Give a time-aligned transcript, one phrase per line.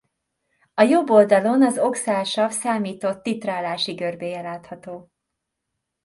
[0.73, 5.11] A jobb oldalon az oxálsav számított titrálási görbéje látható.